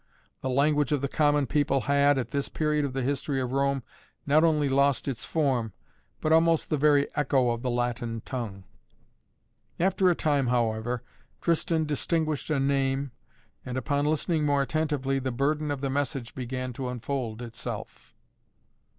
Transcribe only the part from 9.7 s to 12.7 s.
After a time, however, Tristan distinguished a